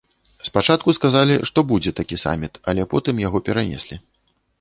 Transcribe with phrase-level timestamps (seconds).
[0.47, 3.99] Спачатку сказалі, што будзе такі саміт, але потым яго перанеслі.